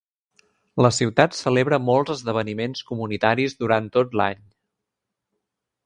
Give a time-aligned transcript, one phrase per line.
[0.85, 4.43] La ciutat celebra molts esdeveniments comunitaris durant tot l'any.